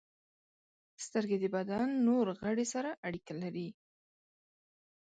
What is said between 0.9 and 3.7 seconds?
•سترګې د بدن نور غړي سره اړیکه لري.